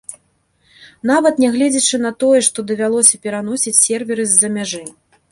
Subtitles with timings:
[1.09, 4.83] Нават нягледзячы на тое, што давялося пераносіць серверы з-за мяжы.